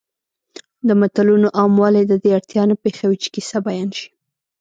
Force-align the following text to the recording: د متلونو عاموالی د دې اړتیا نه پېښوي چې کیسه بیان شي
د 0.87 0.89
متلونو 0.99 1.47
عاموالی 1.59 2.03
د 2.07 2.13
دې 2.23 2.29
اړتیا 2.37 2.63
نه 2.69 2.75
پېښوي 2.83 3.17
چې 3.23 3.27
کیسه 3.35 3.57
بیان 3.67 3.89
شي 3.97 4.07